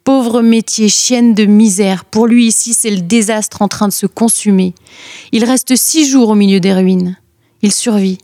Pauvre 0.05 0.41
métier, 0.41 0.89
chienne 0.89 1.35
de 1.35 1.47
misère, 1.47 2.05
pour 2.05 2.29
lui 2.29 2.47
ici 2.47 2.75
c'est 2.75 2.91
le 2.91 3.01
désastre 3.01 3.61
en 3.61 3.67
train 3.67 3.89
de 3.89 3.93
se 3.93 4.07
consumer. 4.07 4.73
Il 5.33 5.45
reste 5.45 5.75
six 5.75 6.09
jours 6.09 6.31
au 6.31 6.35
milieu 6.37 6.61
des 6.61 6.73
ruines. 6.73 7.17
Il 7.63 7.73
survit. 7.73 8.19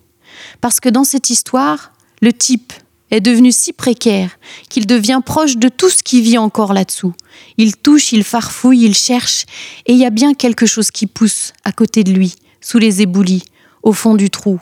Parce 0.61 0.79
que 0.79 0.89
dans 0.89 1.03
cette 1.03 1.29
histoire, 1.29 1.93
le 2.21 2.33
type 2.33 2.73
est 3.13 3.21
devenu 3.21 3.53
si 3.53 3.73
précaire 3.73 4.31
qu'il 4.69 4.87
devient 4.87 5.21
proche 5.25 5.57
de 5.57 5.69
tout 5.69 5.91
ce 5.91 6.03
qui 6.03 6.23
vit 6.23 6.39
encore 6.39 6.73
là-dessous. 6.73 7.13
Il 7.59 7.77
touche, 7.77 8.11
il 8.13 8.25
farfouille, 8.25 8.85
il 8.85 8.97
cherche, 8.97 9.45
et 9.87 9.93
il 9.93 9.99
y 9.99 10.07
a 10.07 10.11
bien 10.11 10.35
quelque 10.35 10.67
chose 10.67 10.91
qui 10.91 11.07
pousse 11.07 11.53
à 11.65 11.73
côté 11.73 12.03
de 12.03 12.11
lui, 12.11 12.35
sous 12.61 12.79
les 12.79 13.03
éboulis, 13.03 13.45
au 13.83 13.93
fond 13.93 14.15
du 14.15 14.31
trou. 14.31 14.59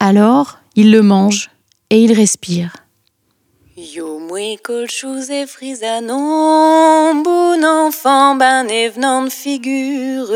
Alors, 0.00 0.58
il 0.74 0.90
le 0.90 1.02
mange 1.02 1.50
et 1.90 2.02
il 2.02 2.12
respire. 2.12 2.72
Yo 3.80 4.18
moué 4.18 4.58
colchouz 4.60 5.30
et 5.30 5.46
frisanon, 5.46 7.14
bon 7.22 7.64
enfant 7.64 8.34
ben 8.34 8.66
venant 8.66 9.22
de 9.22 9.30
figure. 9.30 10.32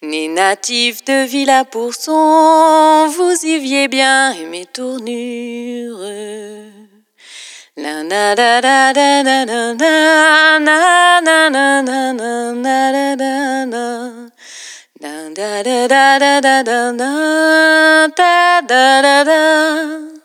Né 0.00 0.28
natif 0.28 1.04
de 1.04 1.26
Villa 1.26 1.66
pour 1.66 1.94
son, 1.94 3.06
vous 3.08 3.44
y 3.44 3.58
viez 3.58 3.88
bien 3.88 4.32
et 4.32 4.46
mes 4.46 4.64
tournures. 4.64 6.00
Na 7.76 8.02
na 8.02 8.34
na 8.34 8.62
na 8.62 9.22
na 9.22 9.44
na 9.44 9.74
na 18.64 20.15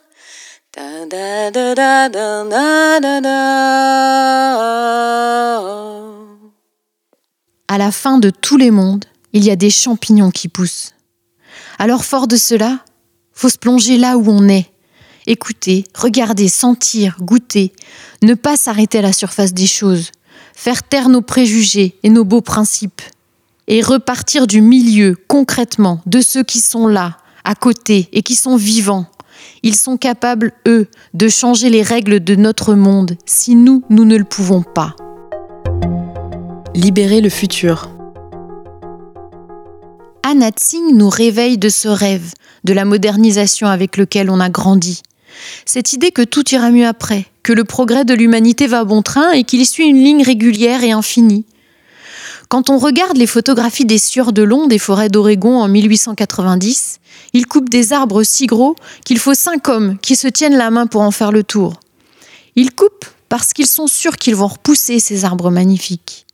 À 7.67 7.77
la 7.77 7.91
fin 7.91 8.17
de 8.17 8.31
tous 8.31 8.57
les 8.57 8.71
mondes, 8.71 9.05
il 9.33 9.43
y 9.43 9.51
a 9.51 9.55
des 9.55 9.69
champignons 9.69 10.31
qui 10.31 10.47
poussent. 10.47 10.95
Alors 11.77 12.03
fort 12.03 12.27
de 12.27 12.35
cela, 12.35 12.79
faut 13.31 13.49
se 13.49 13.59
plonger 13.59 13.97
là 13.97 14.17
où 14.17 14.27
on 14.27 14.49
est. 14.49 14.71
Écouter, 15.27 15.83
regarder, 15.93 16.47
sentir, 16.47 17.17
goûter, 17.21 17.73
ne 18.23 18.33
pas 18.33 18.57
s'arrêter 18.57 18.97
à 18.97 19.03
la 19.03 19.13
surface 19.13 19.53
des 19.53 19.67
choses, 19.67 20.09
faire 20.55 20.81
taire 20.81 21.09
nos 21.09 21.21
préjugés 21.21 21.99
et 22.01 22.09
nos 22.09 22.25
beaux 22.25 22.41
principes, 22.41 23.03
et 23.67 23.83
repartir 23.83 24.47
du 24.47 24.61
milieu, 24.61 25.15
concrètement, 25.27 26.01
de 26.07 26.21
ceux 26.21 26.43
qui 26.43 26.59
sont 26.59 26.87
là, 26.87 27.19
à 27.43 27.53
côté, 27.53 28.09
et 28.13 28.23
qui 28.23 28.35
sont 28.35 28.55
vivants. 28.55 29.05
Ils 29.63 29.75
sont 29.75 29.97
capables, 29.97 30.51
eux, 30.67 30.87
de 31.13 31.29
changer 31.29 31.69
les 31.69 31.81
règles 31.81 32.23
de 32.23 32.35
notre 32.35 32.73
monde, 32.73 33.17
si 33.25 33.55
nous, 33.55 33.83
nous 33.89 34.05
ne 34.05 34.17
le 34.17 34.23
pouvons 34.23 34.63
pas. 34.63 34.95
Libérer 36.73 37.21
le 37.21 37.29
futur. 37.29 37.89
Anna 40.23 40.51
Tsing 40.51 40.95
nous 40.95 41.09
réveille 41.09 41.57
de 41.57 41.69
ce 41.69 41.87
rêve, 41.87 42.33
de 42.63 42.73
la 42.73 42.85
modernisation 42.85 43.67
avec 43.67 43.97
lequel 43.97 44.29
on 44.29 44.39
a 44.39 44.49
grandi. 44.49 45.01
Cette 45.65 45.93
idée 45.93 46.11
que 46.11 46.21
tout 46.21 46.47
ira 46.53 46.71
mieux 46.71 46.85
après, 46.85 47.25
que 47.43 47.53
le 47.53 47.63
progrès 47.63 48.05
de 48.05 48.13
l'humanité 48.13 48.67
va 48.67 48.83
bon 48.83 49.01
train 49.01 49.31
et 49.31 49.43
qu'il 49.43 49.65
suit 49.65 49.87
une 49.87 50.03
ligne 50.03 50.23
régulière 50.23 50.83
et 50.83 50.91
infinie. 50.91 51.45
Quand 52.51 52.69
on 52.69 52.79
regarde 52.79 53.15
les 53.15 53.27
photographies 53.27 53.85
des 53.85 53.97
sieurs 53.97 54.33
de 54.33 54.43
long 54.43 54.67
des 54.67 54.77
forêts 54.77 55.07
d'Oregon 55.07 55.61
en 55.61 55.69
1890, 55.69 56.99
ils 57.31 57.47
coupent 57.47 57.69
des 57.69 57.93
arbres 57.93 58.23
si 58.23 58.45
gros 58.45 58.75
qu'il 59.05 59.19
faut 59.19 59.33
cinq 59.33 59.69
hommes 59.69 59.97
qui 59.99 60.17
se 60.17 60.27
tiennent 60.27 60.57
la 60.57 60.69
main 60.69 60.85
pour 60.85 60.99
en 60.99 61.11
faire 61.11 61.31
le 61.31 61.45
tour. 61.45 61.79
Ils 62.57 62.73
coupent 62.75 63.05
parce 63.29 63.53
qu'ils 63.53 63.67
sont 63.67 63.87
sûrs 63.87 64.17
qu'ils 64.17 64.35
vont 64.35 64.49
repousser 64.49 64.99
ces 64.99 65.23
arbres 65.23 65.49
magnifiques. 65.49 66.25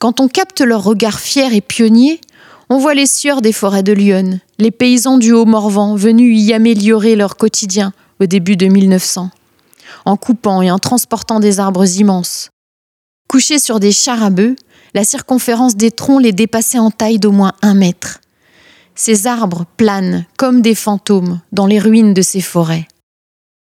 Quand 0.00 0.18
on 0.18 0.26
capte 0.26 0.60
leur 0.60 0.82
regard 0.82 1.20
fier 1.20 1.54
et 1.54 1.60
pionnier, 1.60 2.20
on 2.68 2.78
voit 2.78 2.94
les 2.94 3.06
sieurs 3.06 3.40
des 3.40 3.52
forêts 3.52 3.84
de 3.84 3.92
Lyon, 3.92 4.40
les 4.58 4.72
paysans 4.72 5.18
du 5.18 5.30
Haut-Morvan 5.30 5.94
venus 5.94 6.36
y 6.36 6.52
améliorer 6.52 7.14
leur 7.14 7.36
quotidien 7.36 7.92
au 8.18 8.26
début 8.26 8.56
de 8.56 8.66
1900, 8.66 9.30
en 10.04 10.16
coupant 10.16 10.62
et 10.62 10.72
en 10.72 10.80
transportant 10.80 11.38
des 11.38 11.60
arbres 11.60 11.86
immenses. 12.00 12.50
Couchés 13.28 13.60
sur 13.60 13.78
des 13.78 13.92
chars 13.92 14.22
à 14.24 14.30
bœufs, 14.30 14.56
la 14.94 15.04
circonférence 15.04 15.76
des 15.76 15.90
troncs 15.90 16.22
les 16.22 16.32
dépassait 16.32 16.78
en 16.78 16.90
taille 16.90 17.18
d'au 17.18 17.32
moins 17.32 17.52
un 17.62 17.74
mètre. 17.74 18.20
Ces 18.94 19.26
arbres 19.26 19.66
planent 19.76 20.24
comme 20.38 20.62
des 20.62 20.76
fantômes 20.76 21.40
dans 21.52 21.66
les 21.66 21.80
ruines 21.80 22.14
de 22.14 22.22
ces 22.22 22.40
forêts. 22.40 22.86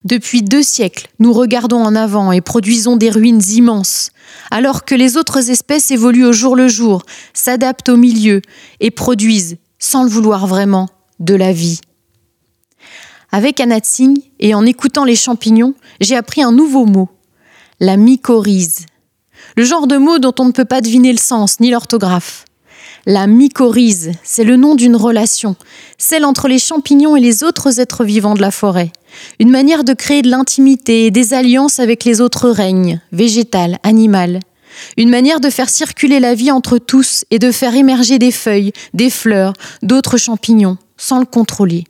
Depuis 0.04 0.44
deux 0.44 0.62
siècles, 0.62 1.08
nous 1.18 1.34
regardons 1.34 1.82
en 1.82 1.96
avant 1.96 2.32
et 2.32 2.42
produisons 2.42 2.96
des 2.96 3.10
ruines 3.10 3.42
immenses, 3.50 4.12
alors 4.52 4.86
que 4.86 4.94
les 4.94 5.18
autres 5.18 5.50
espèces 5.50 5.90
évoluent 5.90 6.28
au 6.28 6.32
jour 6.32 6.56
le 6.56 6.68
jour, 6.68 7.02
s'adaptent 7.34 7.90
au 7.90 7.98
milieu 7.98 8.44
et 8.80 8.92
produisent, 8.92 9.58
sans 9.80 10.04
le 10.04 10.10
vouloir 10.10 10.46
vraiment, 10.46 10.90
de 11.20 11.34
la 11.34 11.52
vie. 11.52 11.80
Avec 13.32 13.60
Anatsing 13.60 14.20
et 14.40 14.54
en 14.54 14.64
écoutant 14.64 15.06
les 15.06 15.16
champignons, 15.16 15.74
j'ai 16.00 16.16
appris 16.16 16.44
un 16.44 16.52
nouveau 16.52 16.86
mot, 16.86 17.10
la 17.80 17.98
mycorhize. 17.98 18.86
Le 19.58 19.64
genre 19.64 19.88
de 19.88 19.96
mot 19.96 20.20
dont 20.20 20.34
on 20.40 20.46
ne 20.46 20.52
peut 20.52 20.66
pas 20.66 20.82
deviner 20.82 21.14
le 21.14 21.18
sens 21.18 21.62
ni 21.62 21.72
l'orthographe. 21.72 22.44
La 23.06 23.26
mycorhize, 23.26 24.12
c'est 24.24 24.44
le 24.44 24.58
nom 24.58 24.76
d'une 24.76 24.96
relation, 24.96 25.56
celle 25.98 26.26
entre 26.26 26.48
les 26.48 26.60
champignons 26.60 27.16
et 27.16 27.22
les 27.22 27.44
autres 27.44 27.80
êtres 27.80 28.04
vivants 28.04 28.34
de 28.34 28.42
la 28.42 28.52
forêt. 28.52 28.92
Une 29.40 29.52
manière 29.52 29.84
de 29.84 29.94
créer 29.94 30.24
de 30.24 30.30
l'intimité 30.30 31.06
et 31.06 31.12
des 31.12 31.34
alliances 31.34 31.80
avec 31.80 32.04
les 32.04 32.20
autres 32.20 32.50
règnes, 32.50 33.00
végétal, 33.14 33.78
animal. 33.84 34.42
Une 34.98 35.10
manière 35.10 35.40
de 35.40 35.50
faire 35.50 35.70
circuler 35.70 36.20
la 36.20 36.36
vie 36.36 36.52
entre 36.52 36.78
tous 36.78 37.24
et 37.32 37.40
de 37.40 37.52
faire 37.52 37.76
émerger 37.76 38.20
des 38.20 38.32
feuilles, 38.32 38.74
des 38.94 39.10
fleurs, 39.10 39.54
d'autres 39.84 40.18
champignons, 40.18 40.78
sans 40.98 41.20
le 41.20 41.26
contrôler. 41.26 41.86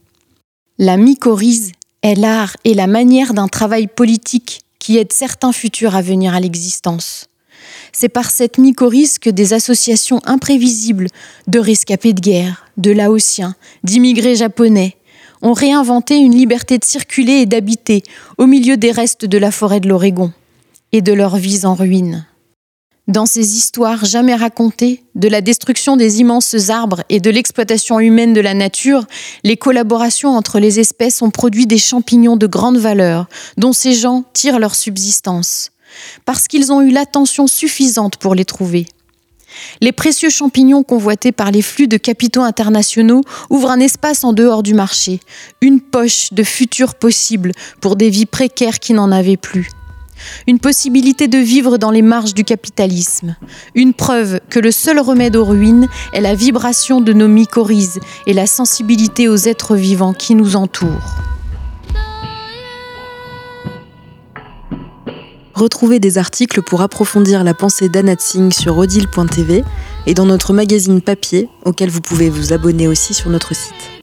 La 0.78 0.98
mycorhize 0.98 1.72
est 2.04 2.16
l'art 2.16 2.58
et 2.64 2.76
la 2.76 2.86
manière 2.86 3.34
d'un 3.34 3.48
travail 3.48 3.88
politique 3.88 4.62
qui 4.78 4.98
aide 4.98 5.14
certains 5.14 5.54
futurs 5.54 5.96
à 5.96 6.04
venir 6.04 6.36
à 6.36 6.40
l'existence. 6.40 7.28
C'est 7.98 8.10
par 8.10 8.30
cette 8.30 8.58
mycorhize 8.58 9.20
que 9.20 9.30
des 9.30 9.54
associations 9.54 10.20
imprévisibles 10.26 11.08
de 11.48 11.60
rescapés 11.60 12.12
de 12.12 12.20
guerre, 12.20 12.66
de 12.76 12.92
Laotiens, 12.92 13.56
d'immigrés 13.86 14.36
japonais 14.36 14.98
ont 15.42 15.54
réinventé 15.54 16.18
une 16.18 16.36
liberté 16.36 16.78
de 16.78 16.84
circuler 16.84 17.36
et 17.36 17.46
d'habiter 17.46 18.04
au 18.38 18.48
milieu 18.48 18.76
des 18.76 18.92
restes 18.92 19.24
de 19.24 19.38
la 19.38 19.50
forêt 19.50 19.80
de 19.80 19.88
l'Oregon 19.88 20.34
et 20.92 21.02
de 21.02 21.14
leurs 21.14 21.38
vies 21.38 21.66
en 21.66 21.74
ruine. 21.74 22.26
dans 23.08 23.28
ces 23.28 23.56
histoires 23.56 24.04
jamais 24.04 24.36
racontées 24.36 25.04
de 25.14 25.30
la 25.30 25.40
destruction 25.40 25.96
des 25.96 26.20
immenses 26.20 26.70
arbres 26.70 27.04
et 27.10 27.22
de 27.22 27.30
l'exploitation 27.30 28.00
humaine 28.02 28.34
de 28.34 28.42
la 28.42 28.56
nature, 28.56 29.06
les 29.44 29.56
collaborations 29.56 30.36
entre 30.36 30.60
les 30.60 30.82
espèces 30.82 31.22
ont 31.22 31.30
produit 31.30 31.68
des 31.68 31.78
champignons 31.78 32.36
de 32.36 32.48
grande 32.48 32.78
valeur 32.78 33.28
dont 33.58 33.74
ces 33.74 33.94
gens 33.94 34.26
tirent 34.34 34.60
leur 34.60 34.76
subsistance, 34.76 35.72
parce 36.26 36.48
qu'ils 36.48 36.72
ont 36.72 36.82
eu 36.82 36.92
l'attention 36.92 37.48
suffisante 37.48 38.18
pour 38.18 38.36
les 38.36 38.46
trouver. 38.46 38.86
Les 39.82 39.92
précieux 39.92 40.30
champignons 40.30 40.84
convoités 40.84 41.32
par 41.32 41.52
les 41.52 41.62
flux 41.62 41.88
de 41.88 41.98
capitaux 41.98 42.42
internationaux 42.42 43.22
ouvrent 43.50 43.72
un 43.72 43.80
espace 43.80 44.24
en 44.24 44.34
dehors 44.34 44.64
du 44.64 44.74
marché, 44.74 45.20
une 45.62 45.80
poche 45.80 46.34
de 46.34 46.44
futur 46.44 46.96
possible 46.96 47.52
pour 47.80 47.96
des 47.96 48.10
vies 48.10 48.26
précaires 48.26 48.80
qui 48.80 48.94
n'en 48.94 49.12
avaient 49.12 49.38
plus 49.38 49.70
une 50.48 50.60
possibilité 50.60 51.28
de 51.28 51.38
vivre 51.38 51.78
dans 51.78 51.92
les 51.92 52.02
marges 52.02 52.34
du 52.34 52.44
capitalisme, 52.44 53.36
une 53.74 53.94
preuve 53.94 54.40
que 54.50 54.60
le 54.60 54.72
seul 54.72 55.00
remède 55.00 55.36
aux 55.36 55.46
ruines 55.46 55.88
est 56.14 56.22
la 56.22 56.36
vibration 56.36 57.02
de 57.02 57.14
nos 57.14 57.28
mycorhizes 57.28 58.00
et 58.28 58.34
la 58.34 58.48
sensibilité 58.48 59.28
aux 59.28 59.36
êtres 59.36 59.76
vivants 59.76 60.14
qui 60.14 60.36
nous 60.36 60.56
entourent. 60.56 61.35
Retrouvez 65.56 66.00
des 66.00 66.18
articles 66.18 66.62
pour 66.62 66.82
approfondir 66.82 67.46
la 67.46 67.54
pensée 67.54 67.88
d'Anat 67.88 68.18
Singh 68.20 68.52
sur 68.52 68.78
odile.tv 68.78 69.64
et 70.06 70.14
dans 70.14 70.26
notre 70.26 70.52
magazine 70.52 71.00
papier 71.02 71.48
auquel 71.64 71.90
vous 71.90 72.02
pouvez 72.02 72.30
vous 72.30 72.52
abonner 72.52 72.90
aussi 72.90 73.14
sur 73.14 73.30
notre 73.30 73.56
site. 73.56 73.95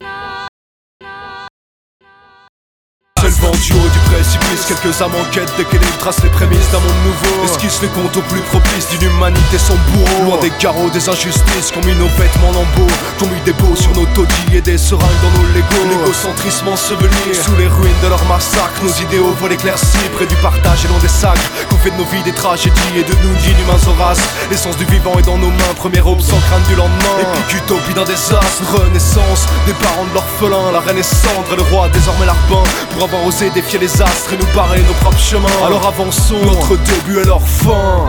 Du 3.60 3.98
précipice. 4.10 4.64
Quelques 4.66 5.00
âmes 5.02 5.14
en 5.14 5.24
quête 5.30 5.52
d'équilibre 5.56 5.96
tracent 5.98 6.22
les 6.22 6.30
prémices 6.30 6.70
d'un 6.70 6.80
monde 6.80 7.02
nouveau. 7.04 7.44
Esquisse 7.44 7.80
les 7.82 7.88
comptes 7.88 8.16
au 8.16 8.22
plus 8.22 8.40
propice 8.40 8.88
d'une 8.90 9.08
humanité 9.10 9.58
sans 9.58 9.76
bourreau. 9.92 10.24
Loin 10.24 10.38
des 10.40 10.50
carreaux, 10.50 10.90
des 10.90 11.08
injustices 11.08 11.70
Qu'on 11.72 11.80
mis 11.86 11.94
nos 11.94 12.08
vêtements 12.08 12.52
lambeaux. 12.52 12.92
Qu'on 13.18 13.26
mis 13.26 13.40
des 13.44 13.52
beaux 13.52 13.76
sur 13.76 13.92
nos 13.92 14.06
taudis 14.14 14.56
et 14.56 14.60
des 14.60 14.78
seringues 14.78 15.20
dans 15.22 15.40
nos 15.40 15.48
légos. 15.54 15.86
L'égocentrisme 15.90 16.68
enseveli 16.68 17.34
Sous 17.34 17.56
les 17.56 17.68
ruines 17.68 18.02
de 18.02 18.08
leur 18.08 18.24
massacre 18.26 18.82
Nos 18.82 18.92
idéaux 19.04 19.34
volent 19.40 19.54
éclaircis 19.54 20.08
Près 20.14 20.26
du 20.26 20.36
partage 20.36 20.84
et 20.84 20.88
non 20.88 20.98
des 20.98 21.08
sacres 21.08 21.50
Qu'on 21.68 21.76
fait 21.76 21.90
de 21.90 21.96
nos 21.96 22.04
vies 22.04 22.22
des 22.22 22.32
tragédies 22.32 22.96
et 22.96 23.02
de 23.02 23.14
nous 23.22 23.34
d'inhumains 23.42 23.82
horaces 23.88 24.22
L'essence 24.50 24.76
du 24.76 24.84
vivant 24.86 25.18
est 25.18 25.26
dans 25.26 25.38
nos 25.38 25.50
mains 25.50 25.74
Première 25.76 26.06
aube 26.06 26.20
sans 26.20 26.38
crainte 26.48 26.66
du 26.68 26.74
lendemain. 26.74 27.16
Épique 27.20 27.62
utopie 27.62 27.94
d'un 27.94 28.04
désastre 28.04 28.62
Renaissance 28.72 29.46
des 29.66 29.74
parents 29.74 30.04
de 30.04 30.14
l'orphelin 30.14 30.72
La 30.72 30.80
reine 30.80 30.98
est 30.98 31.02
cendre 31.02 31.52
et 31.52 31.56
le 31.56 31.62
roi 31.62 31.88
désormais 31.88 32.26
l'arpin 32.26 32.62
Pour 32.92 33.04
avoir 33.04 33.24
osé 33.26 33.41
défier 33.50 33.78
les 33.78 34.02
astres 34.02 34.32
et 34.32 34.36
nous 34.36 34.54
barrer 34.54 34.80
nos 34.82 34.94
propres 34.94 35.18
chemins. 35.18 35.48
Alors 35.64 35.86
avançons, 35.86 36.38
notre 36.44 36.76
début 36.76 37.20
et 37.20 37.24
leur 37.24 37.42
fin. 37.42 38.06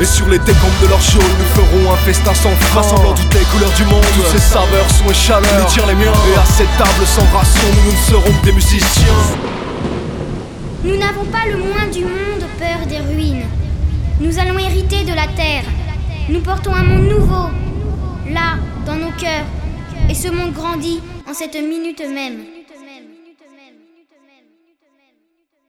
Et 0.00 0.04
sur 0.06 0.28
les 0.28 0.38
décombres 0.38 0.80
de 0.82 0.88
leur 0.88 1.00
jaune, 1.00 1.22
nous 1.38 1.62
ferons 1.62 1.92
un 1.92 1.96
festin 1.96 2.32
sans 2.32 2.50
frein 2.56 2.80
Rassemblant 2.80 3.12
toutes 3.12 3.34
les 3.34 3.44
couleurs 3.52 3.72
du 3.72 3.84
monde, 3.84 4.04
toutes 4.14 4.32
ces 4.32 4.38
saveurs, 4.38 4.88
sont 4.90 5.10
et 5.10 5.14
chaleurs. 5.14 5.68
Les 5.76 5.86
les 5.86 5.94
miens, 5.94 6.12
et 6.32 6.38
à 6.38 6.44
cette 6.44 6.74
table 6.78 7.04
sans 7.04 7.26
ration, 7.36 7.68
nous, 7.84 7.92
ne 7.92 7.96
serons 7.96 8.40
que 8.40 8.44
des 8.46 8.52
musiciens. 8.52 9.12
Nous 10.84 10.96
n'avons 10.96 11.24
pas 11.26 11.46
le 11.50 11.58
moins 11.58 11.86
du 11.92 12.04
monde 12.04 12.48
peur 12.58 12.86
des 12.88 13.00
ruines. 13.00 13.44
Nous 14.20 14.38
allons 14.38 14.58
hériter 14.58 15.04
de 15.04 15.12
la 15.14 15.26
terre. 15.26 15.64
Nous 16.30 16.40
portons 16.40 16.74
un 16.74 16.84
monde 16.84 17.08
nouveau, 17.08 17.50
là, 18.30 18.56
dans 18.86 18.96
nos 18.96 19.10
cœurs. 19.18 19.44
Et 20.08 20.14
ce 20.14 20.28
monde 20.28 20.54
grandit 20.54 21.02
en 21.28 21.34
cette 21.34 21.56
minute 21.56 22.00
même 22.00 22.59